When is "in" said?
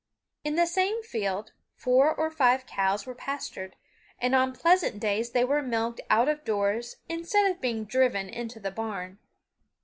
0.43-0.55